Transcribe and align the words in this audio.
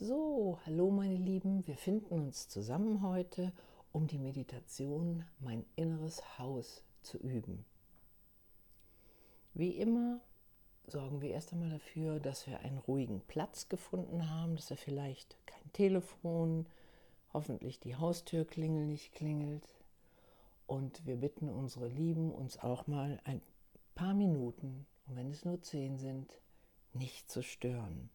So, 0.00 0.58
hallo 0.66 0.90
meine 0.90 1.14
Lieben, 1.14 1.64
wir 1.68 1.76
finden 1.76 2.06
uns 2.06 2.48
zusammen 2.48 3.00
heute, 3.02 3.52
um 3.92 4.08
die 4.08 4.18
Meditation 4.18 5.24
Mein 5.38 5.64
inneres 5.76 6.36
Haus 6.36 6.82
zu 7.02 7.16
üben. 7.16 7.64
Wie 9.54 9.70
immer 9.70 10.20
sorgen 10.88 11.20
wir 11.22 11.30
erst 11.30 11.52
einmal 11.52 11.70
dafür, 11.70 12.18
dass 12.18 12.48
wir 12.48 12.58
einen 12.58 12.78
ruhigen 12.78 13.20
Platz 13.20 13.68
gefunden 13.68 14.28
haben, 14.28 14.56
dass 14.56 14.72
er 14.72 14.78
vielleicht 14.78 15.36
kein 15.46 15.72
Telefon, 15.72 16.66
hoffentlich 17.32 17.78
die 17.78 17.94
Haustürklingel 17.94 18.86
nicht 18.86 19.12
klingelt. 19.12 19.68
Und 20.66 21.06
wir 21.06 21.16
bitten 21.16 21.48
unsere 21.48 21.86
Lieben, 21.86 22.32
uns 22.32 22.58
auch 22.58 22.88
mal 22.88 23.20
ein 23.22 23.40
paar 23.94 24.14
Minuten, 24.14 24.86
und 25.06 25.14
wenn 25.14 25.30
es 25.30 25.44
nur 25.44 25.62
zehn 25.62 25.98
sind, 25.98 26.40
nicht 26.94 27.30
zu 27.30 27.44
stören. 27.44 28.10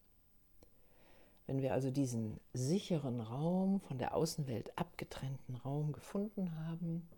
Wenn 1.49 1.63
wir 1.63 1.73
also 1.73 1.89
diesen 1.89 2.39
sicheren 2.53 3.21
Raum, 3.21 3.79
von 3.79 3.97
der 3.97 4.13
Außenwelt 4.13 4.77
abgetrennten 4.77 5.55
Raum 5.55 5.93
gefunden 5.93 6.55
haben, 6.67 7.09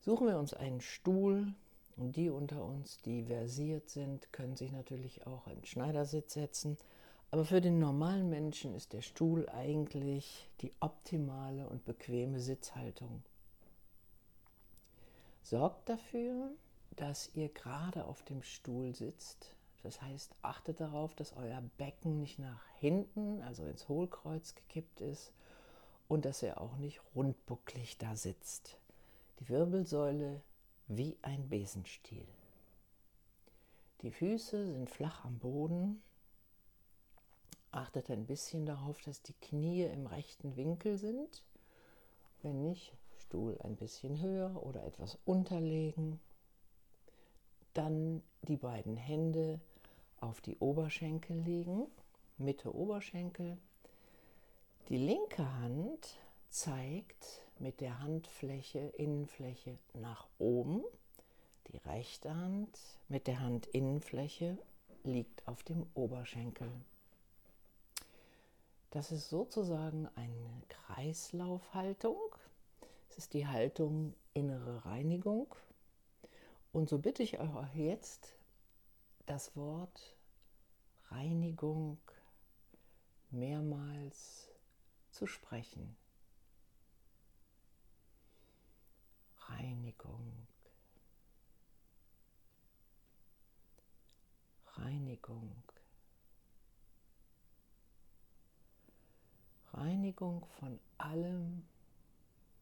suchen 0.00 0.26
wir 0.26 0.38
uns 0.38 0.52
einen 0.52 0.82
Stuhl 0.82 1.54
und 1.96 2.14
die 2.14 2.28
unter 2.28 2.62
uns, 2.62 2.98
die 2.98 3.24
versiert 3.24 3.88
sind, 3.88 4.30
können 4.34 4.54
sich 4.54 4.70
natürlich 4.70 5.26
auch 5.26 5.46
in 5.46 5.64
Schneidersitz 5.64 6.34
setzen. 6.34 6.76
Aber 7.30 7.46
für 7.46 7.62
den 7.62 7.78
normalen 7.78 8.28
Menschen 8.28 8.74
ist 8.74 8.92
der 8.92 9.00
Stuhl 9.00 9.48
eigentlich 9.48 10.50
die 10.60 10.74
optimale 10.80 11.66
und 11.66 11.86
bequeme 11.86 12.40
Sitzhaltung. 12.40 13.22
Sorgt 15.42 15.88
dafür, 15.88 16.50
dass 16.96 17.34
ihr 17.34 17.48
gerade 17.48 18.04
auf 18.04 18.22
dem 18.24 18.42
Stuhl 18.42 18.94
sitzt, 18.94 19.54
das 19.84 20.00
heißt, 20.00 20.34
achtet 20.40 20.80
darauf, 20.80 21.14
dass 21.14 21.36
euer 21.36 21.62
Becken 21.76 22.18
nicht 22.18 22.38
nach 22.38 22.64
hinten, 22.78 23.42
also 23.42 23.66
ins 23.66 23.86
Hohlkreuz 23.86 24.54
gekippt 24.54 25.02
ist 25.02 25.32
und 26.08 26.24
dass 26.24 26.42
er 26.42 26.60
auch 26.60 26.76
nicht 26.78 27.02
rundbucklig 27.14 27.98
da 27.98 28.16
sitzt. 28.16 28.78
Die 29.40 29.48
Wirbelsäule 29.50 30.40
wie 30.88 31.18
ein 31.20 31.50
Besenstiel. 31.50 32.26
Die 34.00 34.10
Füße 34.10 34.72
sind 34.72 34.88
flach 34.88 35.26
am 35.26 35.38
Boden. 35.38 36.02
Achtet 37.70 38.10
ein 38.10 38.24
bisschen 38.24 38.64
darauf, 38.64 39.02
dass 39.02 39.20
die 39.20 39.34
Knie 39.34 39.82
im 39.84 40.06
rechten 40.06 40.56
Winkel 40.56 40.96
sind. 40.96 41.44
Wenn 42.40 42.62
nicht, 42.62 42.94
Stuhl 43.18 43.58
ein 43.62 43.76
bisschen 43.76 44.20
höher 44.20 44.62
oder 44.62 44.82
etwas 44.84 45.18
unterlegen. 45.26 46.20
Dann 47.74 48.22
die 48.42 48.56
beiden 48.56 48.96
Hände 48.96 49.60
auf 50.20 50.40
die 50.40 50.56
Oberschenkel 50.58 51.38
legen, 51.38 51.86
Mitte 52.38 52.74
Oberschenkel. 52.74 53.58
Die 54.88 54.98
linke 54.98 55.50
Hand 55.60 56.18
zeigt 56.50 57.42
mit 57.58 57.80
der 57.80 58.00
Handfläche, 58.00 58.92
Innenfläche 58.96 59.78
nach 59.94 60.26
oben. 60.38 60.82
Die 61.68 61.78
rechte 61.78 62.34
Hand 62.34 62.78
mit 63.08 63.26
der 63.26 63.40
Handinnenfläche 63.40 64.58
liegt 65.02 65.46
auf 65.48 65.62
dem 65.62 65.86
Oberschenkel. 65.94 66.70
Das 68.90 69.10
ist 69.10 69.28
sozusagen 69.28 70.08
eine 70.14 70.62
Kreislaufhaltung. 70.68 72.36
Es 73.10 73.18
ist 73.18 73.34
die 73.34 73.46
Haltung 73.46 74.14
innere 74.34 74.84
Reinigung. 74.84 75.52
Und 76.72 76.88
so 76.88 76.98
bitte 76.98 77.22
ich 77.22 77.38
euch 77.40 77.74
jetzt 77.74 78.34
das 79.26 79.56
Wort 79.56 80.16
Reinigung 81.10 81.98
mehrmals 83.30 84.48
zu 85.10 85.26
sprechen. 85.26 85.96
Reinigung. 89.48 90.46
Reinigung. 94.76 95.62
Reinigung 99.72 100.46
von 100.60 100.78
allem, 100.98 101.66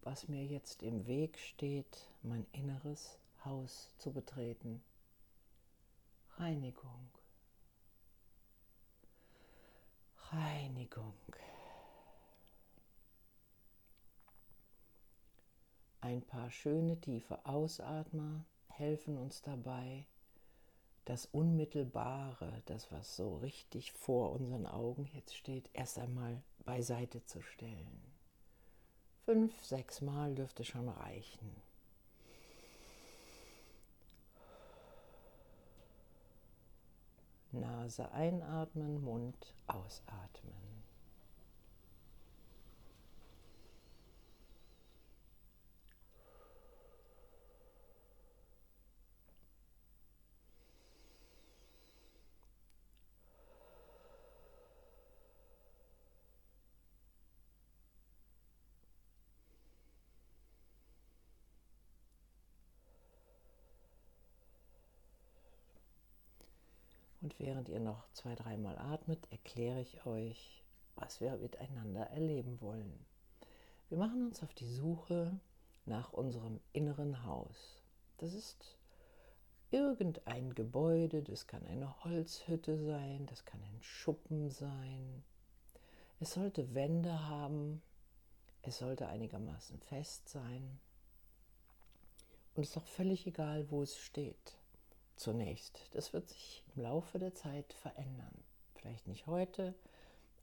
was 0.02 0.28
mir 0.28 0.44
jetzt 0.44 0.82
im 0.82 1.06
Weg 1.06 1.38
steht, 1.38 2.08
mein 2.22 2.46
inneres 2.52 3.18
Haus 3.44 3.90
zu 3.98 4.12
betreten. 4.12 4.82
Reinigung. 6.38 7.10
Reinigung. 10.30 11.14
Ein 16.00 16.22
paar 16.22 16.50
schöne 16.50 17.00
tiefe 17.00 17.44
Ausatmer 17.46 18.44
helfen 18.68 19.18
uns 19.18 19.42
dabei, 19.42 20.06
das 21.04 21.26
Unmittelbare, 21.26 22.62
das 22.66 22.90
was 22.90 23.16
so 23.16 23.36
richtig 23.36 23.92
vor 23.92 24.32
unseren 24.32 24.66
Augen 24.66 25.08
jetzt 25.12 25.36
steht, 25.36 25.68
erst 25.74 25.98
einmal 25.98 26.42
beiseite 26.64 27.24
zu 27.24 27.42
stellen. 27.42 28.02
Fünf, 29.24 29.64
sechs 29.64 30.00
Mal 30.00 30.34
dürfte 30.34 30.64
schon 30.64 30.88
reichen. 30.88 31.62
Nase 37.52 38.10
einatmen, 38.12 39.02
Mund 39.02 39.54
ausatmen. 39.66 40.62
Und 67.22 67.31
während 67.42 67.68
ihr 67.68 67.80
noch 67.80 68.08
zwei, 68.12 68.34
dreimal 68.36 68.78
atmet, 68.78 69.30
erkläre 69.30 69.80
ich 69.80 70.06
euch, 70.06 70.64
was 70.94 71.20
wir 71.20 71.36
miteinander 71.36 72.06
erleben 72.10 72.60
wollen. 72.60 73.04
Wir 73.88 73.98
machen 73.98 74.26
uns 74.26 74.42
auf 74.42 74.54
die 74.54 74.68
Suche 74.68 75.38
nach 75.84 76.12
unserem 76.12 76.60
inneren 76.72 77.26
Haus. 77.26 77.82
Das 78.18 78.32
ist 78.32 78.78
irgendein 79.72 80.54
Gebäude, 80.54 81.22
das 81.22 81.48
kann 81.48 81.66
eine 81.66 82.04
Holzhütte 82.04 82.78
sein, 82.78 83.26
das 83.26 83.44
kann 83.44 83.60
ein 83.60 83.82
Schuppen 83.82 84.48
sein. 84.48 85.24
Es 86.20 86.34
sollte 86.34 86.74
Wände 86.74 87.26
haben, 87.26 87.82
es 88.62 88.78
sollte 88.78 89.08
einigermaßen 89.08 89.80
fest 89.80 90.28
sein. 90.28 90.78
Und 92.54 92.62
es 92.62 92.70
ist 92.70 92.76
auch 92.76 92.86
völlig 92.86 93.26
egal, 93.26 93.68
wo 93.70 93.82
es 93.82 93.98
steht 93.98 94.61
zunächst. 95.16 95.80
Das 95.92 96.12
wird 96.12 96.28
sich 96.28 96.64
im 96.74 96.82
Laufe 96.82 97.18
der 97.18 97.34
Zeit 97.34 97.72
verändern. 97.74 98.42
Vielleicht 98.74 99.06
nicht 99.06 99.26
heute, 99.26 99.74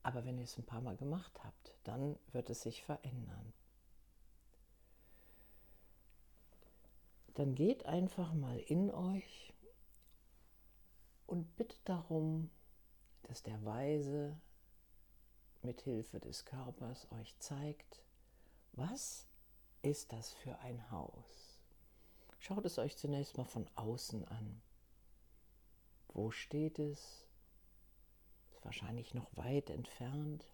aber 0.03 0.25
wenn 0.25 0.37
ihr 0.37 0.45
es 0.45 0.57
ein 0.57 0.65
paar 0.65 0.81
Mal 0.81 0.95
gemacht 0.95 1.43
habt, 1.43 1.75
dann 1.83 2.17
wird 2.31 2.49
es 2.49 2.61
sich 2.61 2.83
verändern. 2.83 3.53
Dann 7.35 7.55
geht 7.55 7.85
einfach 7.85 8.33
mal 8.33 8.59
in 8.59 8.91
euch 8.91 9.53
und 11.25 11.55
bittet 11.55 11.79
darum, 11.85 12.49
dass 13.23 13.43
der 13.43 13.63
Weise 13.63 14.39
mit 15.61 15.81
Hilfe 15.81 16.19
des 16.19 16.45
Körpers 16.45 17.07
euch 17.11 17.37
zeigt, 17.39 18.03
was 18.73 19.27
ist 19.81 20.11
das 20.11 20.33
für 20.33 20.57
ein 20.59 20.89
Haus? 20.91 21.59
Schaut 22.39 22.65
es 22.65 22.79
euch 22.79 22.97
zunächst 22.97 23.37
mal 23.37 23.45
von 23.45 23.69
außen 23.75 24.25
an. 24.25 24.61
Wo 26.13 26.31
steht 26.31 26.79
es? 26.79 27.27
Ist 28.51 28.65
wahrscheinlich 28.65 29.13
noch 29.13 29.29
weit 29.35 29.69
entfernt. 29.69 30.45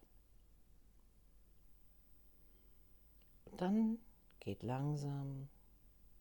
Und 3.46 3.60
dann 3.60 3.98
geht 4.40 4.62
langsam, 4.62 5.48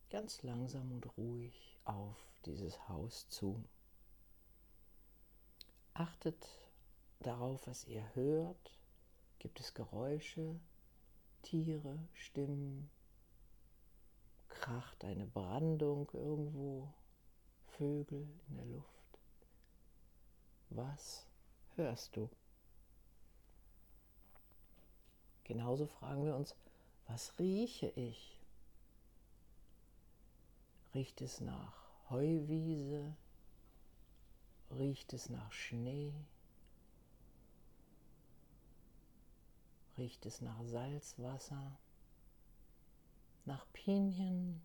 ganz 0.10 0.42
langsam 0.44 0.92
und 0.92 1.18
ruhig 1.18 1.78
auf 1.84 2.18
dieses 2.46 2.88
Haus 2.88 3.28
zu. 3.30 3.64
Achtet 5.94 6.48
darauf, 7.20 7.68
was 7.68 7.86
ihr 7.86 8.04
hört. 8.16 8.80
Gibt 9.40 9.60
es 9.60 9.74
Geräusche, 9.74 10.60
Tiere, 11.42 12.00
Stimmen? 12.14 12.90
Kracht 14.50 15.04
eine 15.04 15.28
Brandung 15.28 16.10
irgendwo? 16.14 16.94
Vögel 17.68 18.28
in 18.48 18.58
der 18.58 18.66
Luft? 18.66 18.94
Was 20.75 21.25
hörst 21.77 22.18
du? 22.18 22.30
Genauso 25.45 25.88
fragen 25.88 26.25
wir 26.25 26.36
uns, 26.36 26.54
was 27.07 27.39
rieche 27.39 27.88
ich? 27.95 28.38
Riecht 30.94 31.22
es 31.22 31.39
nach 31.39 31.72
Heuwiese? 32.10 33.16
Riecht 34.69 35.13
es 35.13 35.30
nach 35.30 35.50
Schnee? 35.54 36.13
Riecht 39.98 40.25
es 40.25 40.42
nach 40.42 40.62
Salzwasser? 40.66 41.78
Nach 43.45 43.66
Pinien? 43.71 44.62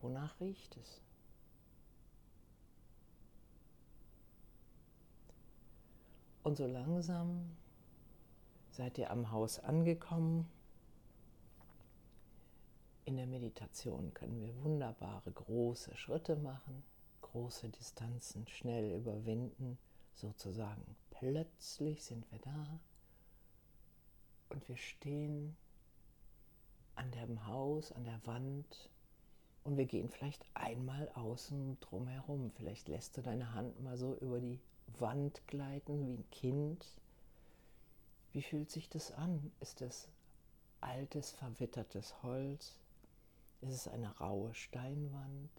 Wonach 0.00 0.40
riecht 0.40 0.78
es? 0.78 1.02
Und 6.46 6.58
so 6.58 6.66
langsam 6.68 7.56
seid 8.70 8.98
ihr 8.98 9.10
am 9.10 9.32
Haus 9.32 9.58
angekommen. 9.58 10.48
In 13.04 13.16
der 13.16 13.26
Meditation 13.26 14.14
können 14.14 14.38
wir 14.38 14.62
wunderbare 14.62 15.32
große 15.32 15.96
Schritte 15.96 16.36
machen, 16.36 16.84
große 17.22 17.68
Distanzen 17.70 18.46
schnell 18.46 18.92
überwinden, 18.94 19.76
sozusagen. 20.14 20.94
Plötzlich 21.10 22.04
sind 22.04 22.30
wir 22.30 22.38
da 22.38 22.78
und 24.48 24.68
wir 24.68 24.76
stehen 24.76 25.56
an 26.94 27.10
dem 27.10 27.44
Haus, 27.48 27.90
an 27.90 28.04
der 28.04 28.24
Wand 28.24 28.88
und 29.64 29.76
wir 29.76 29.86
gehen 29.86 30.08
vielleicht 30.08 30.46
einmal 30.54 31.08
außen 31.14 31.80
drum 31.80 32.06
herum. 32.06 32.52
Vielleicht 32.52 32.86
lässt 32.86 33.16
du 33.16 33.22
deine 33.22 33.52
Hand 33.52 33.82
mal 33.82 33.96
so 33.96 34.16
über 34.18 34.38
die 34.38 34.60
Wand 34.98 35.46
gleiten 35.46 36.00
wie 36.00 36.14
ein 36.14 36.30
Kind. 36.30 36.86
Wie 38.32 38.42
fühlt 38.42 38.70
sich 38.70 38.88
das 38.88 39.12
an? 39.12 39.52
Ist 39.60 39.82
es 39.82 40.08
altes, 40.80 41.32
verwittertes 41.32 42.22
Holz? 42.22 42.78
Ist 43.62 43.72
es 43.72 43.88
eine 43.88 44.16
raue 44.18 44.54
Steinwand? 44.54 45.50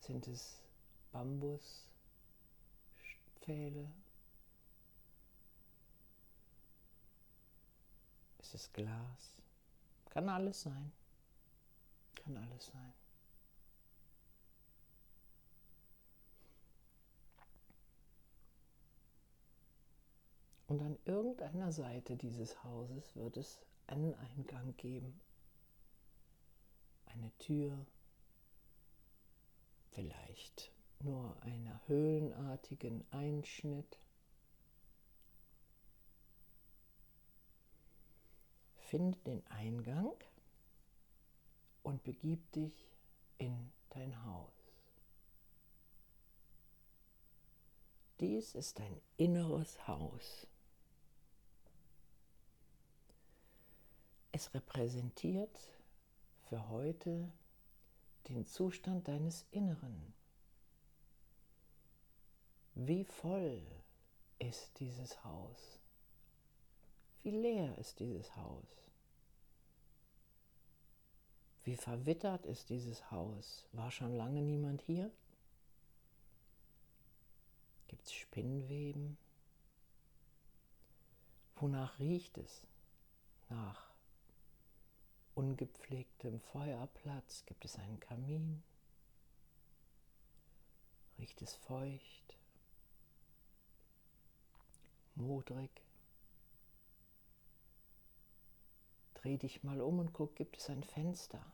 Sind 0.00 0.26
es 0.28 0.62
Bambuspfähle? 1.12 3.90
Ist 8.38 8.54
es 8.54 8.72
Glas? 8.72 9.36
Kann 10.10 10.28
alles 10.28 10.62
sein. 10.62 10.92
Kann 12.14 12.36
alles 12.36 12.66
sein. 12.66 12.92
Und 20.76 20.82
an 20.82 20.98
irgendeiner 21.06 21.72
Seite 21.72 22.16
dieses 22.16 22.62
Hauses 22.62 23.16
wird 23.16 23.38
es 23.38 23.58
einen 23.86 24.14
Eingang 24.14 24.76
geben. 24.76 25.18
Eine 27.06 27.32
Tür, 27.38 27.86
vielleicht 29.92 30.70
nur 30.98 31.34
einen 31.40 31.80
höhlenartigen 31.86 33.06
Einschnitt. 33.10 33.98
Finde 38.76 39.16
den 39.20 39.46
Eingang 39.46 40.12
und 41.84 42.04
begib 42.04 42.52
dich 42.52 42.90
in 43.38 43.72
dein 43.88 44.26
Haus. 44.26 44.52
Dies 48.20 48.54
ist 48.54 48.78
dein 48.78 49.00
inneres 49.16 49.88
Haus. 49.88 50.46
Es 54.36 54.52
repräsentiert 54.52 55.58
für 56.42 56.68
heute 56.68 57.32
den 58.28 58.44
Zustand 58.44 59.08
deines 59.08 59.46
Inneren. 59.50 60.12
Wie 62.74 63.06
voll 63.06 63.62
ist 64.38 64.78
dieses 64.78 65.24
Haus? 65.24 65.80
Wie 67.22 67.30
leer 67.30 67.78
ist 67.78 67.98
dieses 67.98 68.36
Haus? 68.36 68.90
Wie 71.64 71.76
verwittert 71.76 72.44
ist 72.44 72.68
dieses 72.68 73.10
Haus? 73.10 73.66
War 73.72 73.90
schon 73.90 74.14
lange 74.18 74.42
niemand 74.42 74.82
hier? 74.82 75.10
Gibt 77.88 78.04
es 78.04 78.12
Spinnweben? 78.12 79.16
Wonach 81.54 81.98
riecht 81.98 82.36
es? 82.36 82.66
Nach 83.48 83.85
ungepflegtem 85.36 86.40
Feuerplatz 86.40 87.44
gibt 87.44 87.64
es 87.66 87.78
einen 87.78 88.00
Kamin. 88.00 88.62
Riecht 91.18 91.40
es 91.42 91.54
feucht, 91.54 92.36
modrig. 95.14 95.70
Dreh 99.14 99.36
dich 99.36 99.62
mal 99.62 99.80
um 99.80 99.98
und 99.98 100.12
guck, 100.12 100.34
gibt 100.36 100.56
es 100.56 100.70
ein 100.70 100.82
Fenster? 100.82 101.44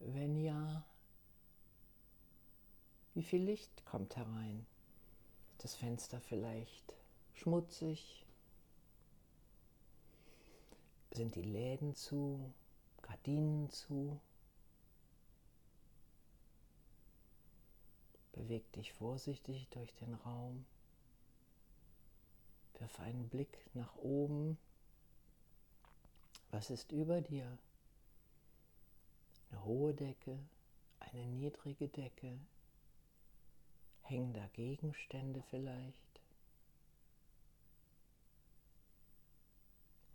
Wenn 0.00 0.36
ja, 0.36 0.84
wie 3.14 3.22
viel 3.22 3.42
Licht 3.44 3.84
kommt 3.84 4.16
herein? 4.16 4.66
Ist 5.52 5.64
das 5.64 5.74
Fenster 5.76 6.20
vielleicht 6.20 6.94
schmutzig, 7.34 8.24
sind 11.10 11.34
die 11.34 11.42
Läden 11.42 11.94
zu, 11.94 12.52
Gardinen 13.02 13.68
zu. 13.70 14.20
Beweg 18.32 18.70
dich 18.72 18.92
vorsichtig 18.92 19.68
durch 19.70 19.94
den 19.96 20.14
Raum. 20.14 20.64
Wirf 22.78 23.00
einen 23.00 23.28
Blick 23.28 23.58
nach 23.74 23.94
oben. 23.96 24.56
Was 26.50 26.70
ist 26.70 26.92
über 26.92 27.20
dir? 27.20 27.58
Eine 29.50 29.64
hohe 29.64 29.94
Decke, 29.94 30.38
eine 31.00 31.26
niedrige 31.26 31.88
Decke, 31.88 32.38
hängen 34.02 34.32
da 34.32 34.46
Gegenstände 34.52 35.42
vielleicht? 35.50 35.96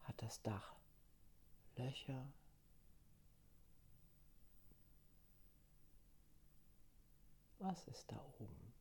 Hat 0.04 0.22
das 0.22 0.42
Dach 0.42 0.76
Löcher. 1.78 2.26
Was 7.60 7.88
ist 7.88 8.12
da 8.12 8.20
oben? 8.40 8.74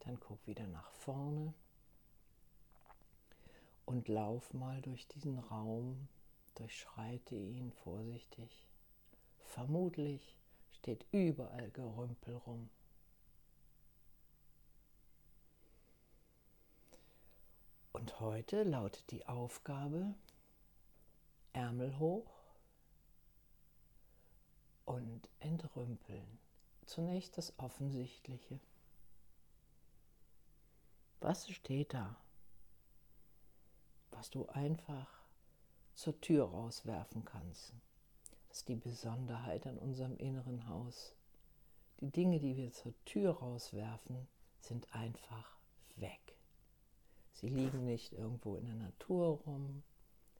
Dann 0.00 0.20
guck 0.20 0.46
wieder 0.46 0.66
nach 0.66 0.90
vorne 0.90 1.54
und 3.86 4.08
lauf 4.08 4.52
mal 4.52 4.82
durch 4.82 5.06
diesen 5.08 5.38
Raum, 5.38 6.08
durchschreite 6.56 7.34
ihn 7.34 7.72
vorsichtig. 7.72 8.66
Vermutlich 9.44 10.36
steht 10.72 11.06
überall 11.12 11.70
Gerümpel 11.70 12.34
rum. 12.34 12.68
Und 17.96 18.20
heute 18.20 18.62
lautet 18.62 19.10
die 19.10 19.24
Aufgabe 19.24 20.14
Ärmel 21.54 21.98
hoch 21.98 22.30
und 24.84 25.30
entrümpeln. 25.40 26.38
Zunächst 26.84 27.38
das 27.38 27.58
Offensichtliche. 27.58 28.60
Was 31.20 31.48
steht 31.48 31.94
da, 31.94 32.14
was 34.10 34.28
du 34.28 34.46
einfach 34.48 35.08
zur 35.94 36.20
Tür 36.20 36.50
rauswerfen 36.50 37.24
kannst? 37.24 37.72
Das 38.48 38.58
ist 38.58 38.68
die 38.68 38.76
Besonderheit 38.76 39.66
an 39.66 39.78
unserem 39.78 40.18
inneren 40.18 40.68
Haus. 40.68 41.14
Die 42.00 42.10
Dinge, 42.10 42.40
die 42.40 42.58
wir 42.58 42.72
zur 42.72 42.92
Tür 43.06 43.38
rauswerfen, 43.38 44.28
sind 44.60 44.94
einfach 44.94 45.56
weg. 45.96 46.35
Sie 47.36 47.48
liegen 47.48 47.84
nicht 47.84 48.14
irgendwo 48.14 48.56
in 48.56 48.64
der 48.64 48.76
Natur 48.76 49.42
rum, 49.44 49.82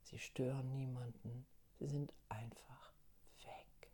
sie 0.04 0.18
stören 0.18 0.72
niemanden, 0.72 1.46
sie 1.78 1.88
sind 1.88 2.10
einfach 2.30 2.94
weg. 3.44 3.90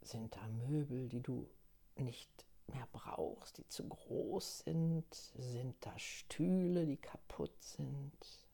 Sind 0.00 0.34
da 0.34 0.44
Möbel, 0.48 1.08
die 1.08 1.20
du 1.20 1.48
nicht 1.94 2.28
mehr 2.66 2.88
brauchst, 2.90 3.58
die 3.58 3.68
zu 3.68 3.88
groß 3.88 4.58
sind? 4.60 5.14
Sind 5.14 5.76
da 5.86 5.96
Stühle, 5.96 6.86
die 6.86 6.96
kaputt 6.96 7.62
sind? 7.62 8.48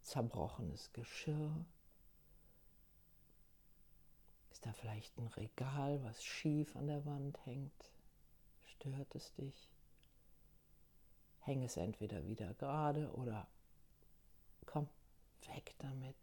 Zerbrochenes 0.00 0.90
Geschirr? 0.94 1.66
Ist 4.50 4.64
da 4.64 4.72
vielleicht 4.72 5.14
ein 5.18 5.26
Regal, 5.26 6.02
was 6.04 6.24
schief 6.24 6.74
an 6.74 6.86
der 6.86 7.04
Wand 7.04 7.38
hängt? 7.44 7.93
Stört 8.84 9.14
es 9.14 9.32
dich? 9.32 9.70
Häng 11.40 11.62
es 11.62 11.78
entweder 11.78 12.26
wieder 12.26 12.52
gerade 12.52 13.10
oder 13.14 13.48
komm, 14.66 14.90
weg 15.46 15.74
damit. 15.78 16.16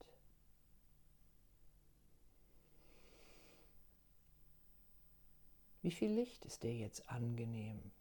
Wie 5.82 5.90
viel 5.90 6.12
Licht 6.12 6.46
ist 6.46 6.62
dir 6.62 6.76
jetzt 6.76 7.10
angenehm? 7.10 7.92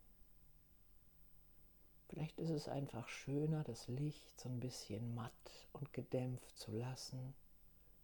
Vielleicht 2.08 2.38
ist 2.38 2.50
es 2.50 2.68
einfach 2.68 3.08
schöner, 3.08 3.64
das 3.64 3.88
Licht 3.88 4.38
so 4.38 4.50
ein 4.50 4.60
bisschen 4.60 5.14
matt 5.14 5.68
und 5.72 5.94
gedämpft 5.94 6.58
zu 6.58 6.70
lassen, 6.72 7.32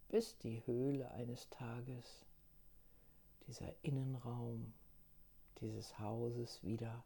bis 0.09 0.39
die 0.39 0.65
Höhle 0.65 1.11
eines 1.11 1.51
Tages, 1.51 2.25
dieser 3.45 3.71
Innenraum 3.83 4.73
dieses 5.59 5.97
Hauses 5.99 6.63
wieder 6.63 7.03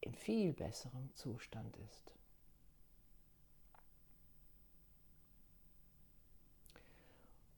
in 0.00 0.14
viel 0.14 0.52
besserem 0.52 1.14
Zustand 1.14 1.76
ist. 1.76 2.12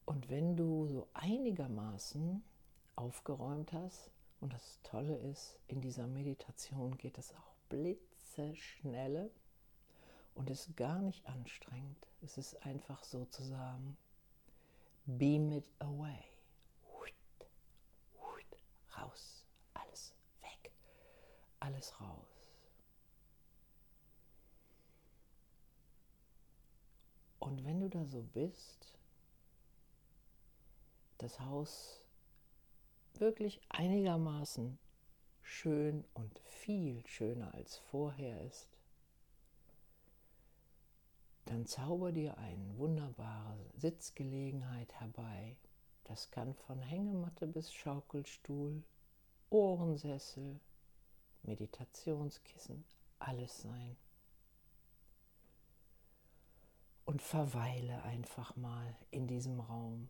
Und 0.04 0.28
wenn 0.28 0.56
du 0.56 0.87
so 0.88 1.08
einigermaßen 1.14 2.42
aufgeräumt 2.96 3.72
hast. 3.72 4.11
Und 4.40 4.52
das 4.52 4.80
Tolle 4.82 5.16
ist, 5.16 5.58
in 5.68 5.80
dieser 5.80 6.06
Meditation 6.06 6.96
geht 6.99 7.18
es 7.18 7.32
auch 7.34 7.54
blitzeschnelle 7.68 9.30
und 10.34 10.50
ist 10.50 10.76
gar 10.76 11.00
nicht 11.00 11.25
anstrengend. 11.26 12.08
Es 12.22 12.38
ist 12.38 12.64
einfach 12.64 13.04
sozusagen 13.04 13.96
beam 15.06 15.52
it 15.52 15.66
away. 15.78 16.18
Raus, 18.94 19.41
alles 21.62 22.00
raus. 22.00 22.33
Und 27.38 27.64
wenn 27.64 27.81
du 27.81 27.88
da 27.88 28.04
so 28.04 28.23
bist, 28.23 28.99
das 31.19 31.40
Haus 31.40 32.00
wirklich 33.14 33.61
einigermaßen 33.69 34.78
schön 35.42 36.04
und 36.14 36.38
viel 36.40 37.07
schöner 37.07 37.54
als 37.54 37.76
vorher 37.76 38.40
ist, 38.42 38.69
dann 41.45 41.66
zauber 41.66 42.12
dir 42.12 42.38
eine 42.38 42.78
wunderbare 42.78 43.59
Sitzgelegenheit 43.76 44.92
herbei. 44.95 45.57
Das 46.04 46.31
kann 46.31 46.54
von 46.54 46.81
Hängematte 46.81 47.47
bis 47.47 47.73
Schaukelstuhl, 47.73 48.83
Ohrensessel, 49.50 50.61
Meditationskissen, 51.42 52.84
alles 53.18 53.62
sein. 53.62 53.96
Und 57.04 57.20
verweile 57.20 58.02
einfach 58.04 58.56
mal 58.56 58.96
in 59.11 59.26
diesem 59.26 59.61
Raum. 59.61 60.08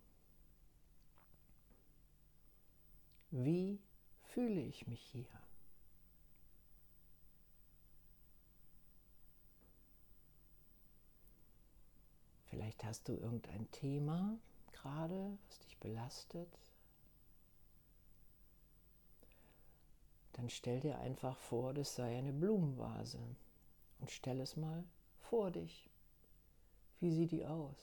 Wie 3.30 3.80
fühle 4.24 4.60
ich 4.60 4.86
mich 4.86 5.00
hier? 5.00 5.26
Vielleicht 12.50 12.84
hast 12.84 13.08
du 13.08 13.14
irgendein 13.14 13.70
Thema 13.70 14.38
gerade, 14.72 15.38
was 15.48 15.58
dich 15.60 15.78
belastet. 15.78 16.48
Dann 20.32 20.48
stell 20.48 20.80
dir 20.80 20.98
einfach 20.98 21.36
vor, 21.36 21.74
das 21.74 21.94
sei 21.94 22.16
eine 22.16 22.32
Blumenvase 22.32 23.20
und 24.00 24.10
stell 24.10 24.40
es 24.40 24.56
mal 24.56 24.84
vor 25.20 25.50
dich. 25.50 25.90
Wie 27.00 27.12
sieht 27.12 27.32
die 27.32 27.46
aus? 27.46 27.76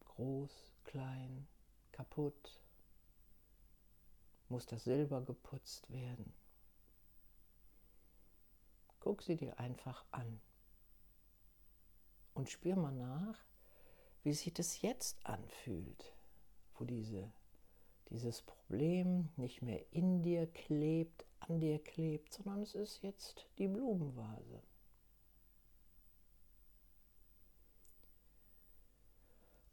Groß, 0.00 0.50
klein, 0.84 1.46
kaputt, 1.92 2.58
muss 4.48 4.66
das 4.66 4.84
Silber 4.84 5.20
geputzt 5.22 5.90
werden. 5.90 6.32
Guck 9.00 9.22
sie 9.22 9.36
dir 9.36 9.58
einfach 9.58 10.04
an 10.10 10.40
und 12.34 12.50
spür 12.50 12.76
mal 12.76 12.92
nach, 12.92 13.38
wie 14.22 14.32
sich 14.32 14.52
das 14.52 14.82
jetzt 14.82 15.24
anfühlt, 15.24 16.12
wo 16.74 16.84
diese, 16.84 17.32
dieses 18.10 18.42
Problem 18.42 19.28
nicht 19.36 19.62
mehr 19.62 19.84
in 19.92 20.22
dir 20.22 20.46
klebt, 20.46 21.26
an 21.40 21.60
dir 21.60 21.78
klebt, 21.78 22.32
sondern 22.32 22.62
es 22.62 22.74
ist 22.74 23.02
jetzt 23.02 23.46
die 23.58 23.68
Blumenvase. 23.68 24.62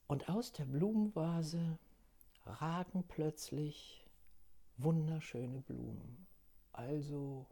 Und 0.08 0.30
aus 0.30 0.52
der 0.52 0.66
Blumenvase 0.66 1.80
ragen 2.46 3.04
plötzlich 3.08 4.06
wunderschöne 4.78 5.62
Blumen. 5.62 6.28
Also, 6.72 7.48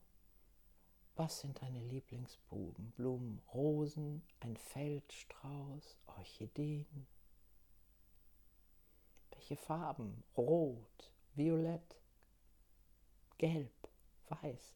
was 1.16 1.40
sind 1.40 1.62
deine 1.62 1.80
Lieblingsblumen? 1.80 2.92
Blumen, 2.92 3.42
Rosen, 3.54 4.22
ein 4.40 4.58
Feldstrauß, 4.58 5.98
Orchideen. 6.08 7.08
Welche 9.36 9.58
Farben? 9.58 10.24
Rot, 10.38 11.12
Violett, 11.36 11.98
Gelb, 13.38 13.72
Weiß, 14.30 14.75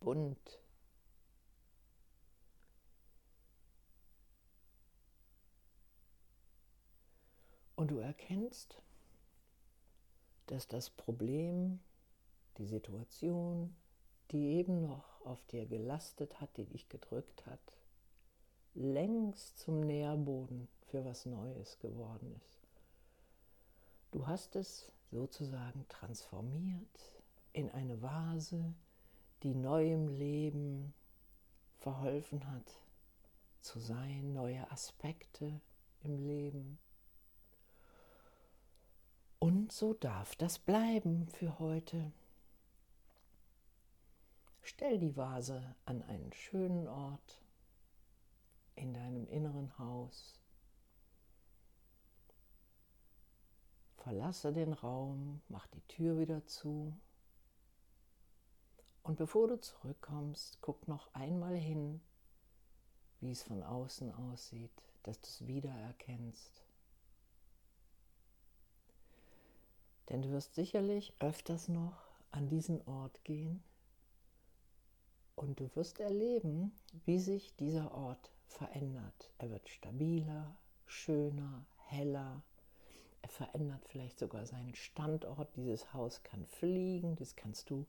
bunt. 0.00 0.60
Und 7.76 7.90
du 7.92 7.98
erkennst, 7.98 8.82
dass 10.46 10.66
das 10.66 10.90
Problem, 10.90 11.80
die 12.58 12.66
Situation, 12.66 13.76
die 14.32 14.58
eben 14.58 14.82
noch 14.82 15.24
auf 15.24 15.44
dir 15.46 15.64
gelastet 15.64 16.40
hat, 16.40 16.56
die 16.56 16.66
dich 16.66 16.88
gedrückt 16.88 17.46
hat, 17.46 17.60
längst 18.74 19.58
zum 19.58 19.80
Nährboden 19.80 20.68
für 20.90 21.04
was 21.04 21.26
Neues 21.26 21.78
geworden 21.78 22.34
ist. 22.44 22.68
Du 24.10 24.26
hast 24.26 24.56
es 24.56 24.90
sozusagen 25.10 25.86
transformiert 25.88 27.22
in 27.52 27.70
eine 27.70 28.00
Vase, 28.02 28.74
die 29.42 29.54
neuem 29.54 30.08
Leben 30.08 30.92
verholfen 31.78 32.50
hat 32.50 32.80
zu 33.60 33.78
sein, 33.78 34.32
neue 34.32 34.70
Aspekte 34.70 35.60
im 36.02 36.18
Leben 36.26 36.78
und 39.38 39.70
so 39.72 39.94
darf 39.94 40.34
das 40.36 40.58
bleiben 40.58 41.28
für 41.28 41.58
heute. 41.58 42.12
Stell 44.62 44.98
die 44.98 45.16
Vase 45.16 45.74
an 45.84 46.02
einen 46.02 46.32
schönen 46.32 46.88
Ort 46.88 47.40
in 48.74 48.92
deinem 48.92 49.28
inneren 49.28 49.78
Haus. 49.78 50.40
Verlasse 53.98 54.52
den 54.52 54.72
Raum, 54.72 55.40
mach 55.48 55.66
die 55.68 55.80
Tür 55.88 56.18
wieder 56.18 56.46
zu. 56.46 56.92
Und 59.02 59.16
bevor 59.16 59.48
du 59.48 59.60
zurückkommst, 59.60 60.58
guck 60.60 60.86
noch 60.88 61.12
einmal 61.14 61.56
hin, 61.56 62.00
wie 63.20 63.32
es 63.32 63.42
von 63.42 63.62
außen 63.62 64.12
aussieht, 64.12 64.70
dass 65.02 65.20
du 65.20 65.26
es 65.26 65.46
wiedererkennst. 65.46 66.62
Denn 70.08 70.22
du 70.22 70.30
wirst 70.30 70.54
sicherlich 70.54 71.14
öfters 71.20 71.68
noch 71.68 72.08
an 72.30 72.48
diesen 72.48 72.86
Ort 72.86 73.24
gehen 73.24 73.62
und 75.36 75.60
du 75.60 75.74
wirst 75.74 76.00
erleben, 76.00 76.72
wie 77.04 77.18
sich 77.18 77.54
dieser 77.56 77.92
Ort 77.94 78.30
verändert. 78.46 79.30
Er 79.38 79.50
wird 79.50 79.68
stabiler, 79.68 80.56
schöner, 80.86 81.64
heller. 81.86 82.42
Er 83.22 83.28
verändert 83.28 83.84
vielleicht 83.86 84.18
sogar 84.18 84.46
seinen 84.46 84.74
Standort. 84.74 85.54
Dieses 85.56 85.92
Haus 85.92 86.22
kann 86.22 86.46
fliegen, 86.46 87.16
das 87.16 87.36
kannst 87.36 87.70
du 87.70 87.86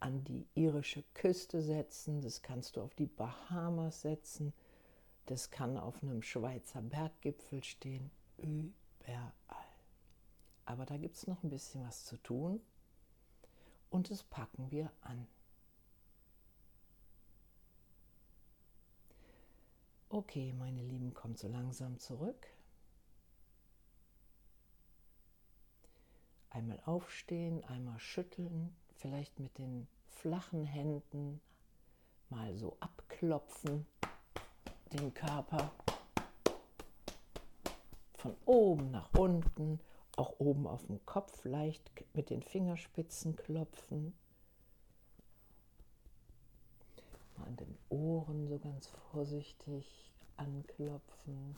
an 0.00 0.24
die 0.24 0.46
irische 0.54 1.02
Küste 1.14 1.62
setzen, 1.62 2.20
das 2.20 2.42
kannst 2.42 2.76
du 2.76 2.82
auf 2.82 2.94
die 2.94 3.06
Bahamas 3.06 4.02
setzen, 4.02 4.52
das 5.26 5.50
kann 5.50 5.78
auf 5.78 6.02
einem 6.02 6.22
Schweizer 6.22 6.82
Berggipfel 6.82 7.64
stehen, 7.64 8.10
überall. 8.36 9.32
Aber 10.66 10.84
da 10.84 10.96
gibt 10.96 11.16
es 11.16 11.26
noch 11.26 11.42
ein 11.42 11.50
bisschen 11.50 11.84
was 11.86 12.04
zu 12.04 12.16
tun 12.18 12.60
und 13.88 14.10
das 14.10 14.22
packen 14.24 14.70
wir 14.70 14.90
an. 15.00 15.26
Okay, 20.08 20.52
meine 20.52 20.82
Lieben, 20.82 21.14
kommt 21.14 21.38
so 21.38 21.48
langsam 21.48 21.98
zurück. 21.98 22.46
Einmal 26.56 26.80
aufstehen, 26.86 27.62
einmal 27.64 27.98
schütteln, 27.98 28.74
vielleicht 28.94 29.38
mit 29.40 29.58
den 29.58 29.86
flachen 30.06 30.64
Händen 30.64 31.42
mal 32.30 32.56
so 32.56 32.78
abklopfen, 32.80 33.86
den 34.94 35.12
Körper 35.12 35.70
von 38.14 38.34
oben 38.46 38.90
nach 38.90 39.12
unten, 39.12 39.80
auch 40.16 40.40
oben 40.40 40.66
auf 40.66 40.86
dem 40.86 41.04
Kopf 41.04 41.44
leicht 41.44 41.90
mit 42.14 42.30
den 42.30 42.42
Fingerspitzen 42.42 43.36
klopfen. 43.36 44.14
Mal 47.36 47.48
an 47.48 47.56
den 47.56 47.76
Ohren 47.90 48.48
so 48.48 48.58
ganz 48.58 48.86
vorsichtig 49.12 50.10
anklopfen. 50.38 51.54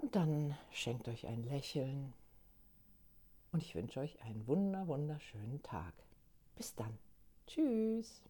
Und 0.00 0.16
dann 0.16 0.56
schenkt 0.72 1.08
euch 1.08 1.26
ein 1.26 1.42
Lächeln 1.42 2.14
und 3.52 3.62
ich 3.62 3.74
wünsche 3.74 4.00
euch 4.00 4.20
einen 4.22 4.46
wunder, 4.46 4.86
wunderschönen 4.86 5.62
Tag. 5.62 5.92
Bis 6.56 6.74
dann. 6.74 6.98
Tschüss. 7.46 8.22